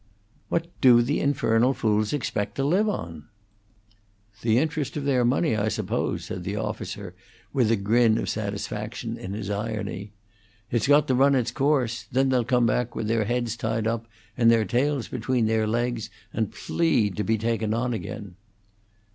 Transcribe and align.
"What 0.49 0.65
do 0.81 1.03
the 1.03 1.19
infernal 1.19 1.75
fools 1.75 2.11
expect 2.11 2.55
to 2.55 2.63
live 2.63 2.89
on?" 2.89 3.25
"The 4.41 4.57
interest 4.57 4.97
of 4.97 5.05
their 5.05 5.23
money, 5.23 5.55
I 5.55 5.67
suppose," 5.67 6.25
said 6.25 6.43
the 6.43 6.55
officer, 6.55 7.13
with 7.53 7.69
a 7.69 7.75
grin 7.75 8.17
of 8.17 8.27
satisfaction 8.27 9.15
in 9.15 9.33
his 9.33 9.51
irony. 9.51 10.11
"It's 10.71 10.87
got 10.87 11.07
to 11.09 11.13
run 11.13 11.35
its 11.35 11.51
course. 11.51 12.07
Then 12.11 12.29
they'll 12.29 12.43
come 12.43 12.65
back 12.65 12.95
with 12.95 13.07
their 13.07 13.25
heads 13.25 13.55
tied 13.55 13.85
up 13.85 14.07
and 14.35 14.49
their 14.49 14.65
tails 14.65 15.07
between 15.07 15.45
their 15.45 15.67
legs, 15.67 16.09
and 16.33 16.51
plead 16.51 17.15
to 17.17 17.23
be 17.23 17.37
taken 17.37 17.71
on 17.71 17.93
again." 17.93 18.37